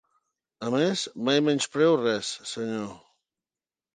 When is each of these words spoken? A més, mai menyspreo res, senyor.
A 0.67 0.69
més, 0.75 1.03
mai 1.27 1.43
menyspreo 1.49 1.93
res, 2.01 2.33
senyor. 2.55 2.91